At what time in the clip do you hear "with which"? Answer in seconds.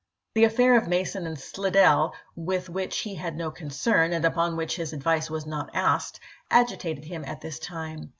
2.35-3.01